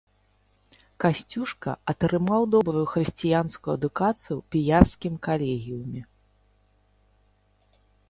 [1.03, 6.01] Касцюшка атрымаў добрую хрысціянскую адукацыю ў піярскім калегіуме.